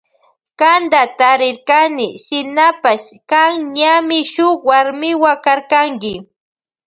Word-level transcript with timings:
Kanta 0.59 1.01
tarirkani 1.19 2.07
shinapash 2.23 3.07
kan 3.29 3.53
ñami 3.75 4.17
shuk 4.33 4.57
warmiwa 4.69 5.31
karkanki. 5.45 6.13